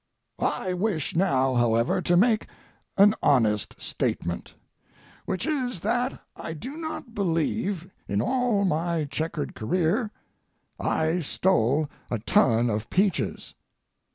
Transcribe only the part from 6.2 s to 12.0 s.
I do not believe, in all my checkered career, I stole